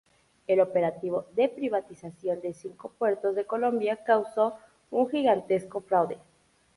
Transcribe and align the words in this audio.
El 0.47 0.59
operativo 0.61 1.27
de 1.35 1.47
privatización 1.47 2.41
de 2.41 2.55
cinco 2.55 2.89
puertos 2.97 3.35
de 3.35 3.45
Colombia 3.45 4.03
causó 4.03 4.55
un 4.89 5.07
gigantesco 5.11 5.79
fraude. 5.81 6.17